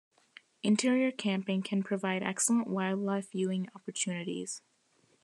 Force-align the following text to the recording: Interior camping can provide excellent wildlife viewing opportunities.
Interior 0.63 1.11
camping 1.11 1.61
can 1.61 1.83
provide 1.83 2.23
excellent 2.23 2.67
wildlife 2.67 3.29
viewing 3.29 3.69
opportunities. 3.75 4.63